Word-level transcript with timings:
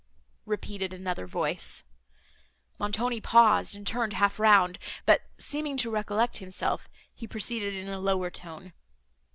repeated 0.47 0.93
another 0.93 1.27
voice. 1.27 1.83
Montoni 2.79 3.21
paused, 3.21 3.75
and 3.75 3.85
turned 3.85 4.13
half 4.13 4.39
round, 4.39 4.79
but, 5.05 5.21
seeming 5.37 5.77
to 5.77 5.91
recollect 5.91 6.39
himself, 6.39 6.89
he 7.13 7.27
proceeded 7.27 7.75
in 7.75 7.87
a 7.87 7.99
lower 7.99 8.31
tone. 8.31 8.73